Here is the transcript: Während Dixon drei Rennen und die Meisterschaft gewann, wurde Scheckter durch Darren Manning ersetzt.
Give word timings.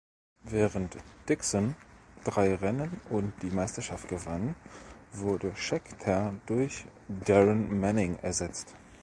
Während 0.45 0.97
Dixon 1.29 1.75
drei 2.23 2.55
Rennen 2.55 2.99
und 3.11 3.33
die 3.43 3.51
Meisterschaft 3.51 4.07
gewann, 4.07 4.55
wurde 5.13 5.55
Scheckter 5.55 6.33
durch 6.47 6.85
Darren 7.07 7.79
Manning 7.79 8.17
ersetzt. 8.17 8.73